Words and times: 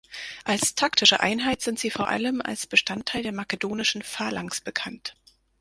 Als 0.45 0.73
taktische 0.73 1.19
Einheit 1.19 1.61
sind 1.61 1.77
sie 1.77 1.91
vor 1.91 2.07
allem 2.07 2.41
als 2.41 2.65
Bestandteil 2.65 3.21
der 3.21 3.33
makedonischen 3.33 4.01
Phalanx 4.01 4.59
bekannt. 4.59 5.13